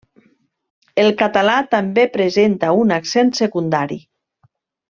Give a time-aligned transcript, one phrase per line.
[1.03, 4.03] El català també presenta un accent secundari.